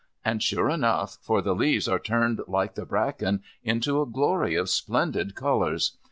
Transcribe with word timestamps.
and 0.25 0.41
sure 0.41 0.67
enough, 0.67 1.19
for 1.21 1.43
the 1.43 1.53
leaves 1.53 1.87
are 1.87 1.99
turned 1.99 2.41
like 2.47 2.73
the 2.73 2.87
brackens 2.87 3.39
into 3.63 4.01
a 4.01 4.05
glory 4.07 4.55
of 4.55 4.67
splendid 4.67 5.35
colours. 5.35 5.95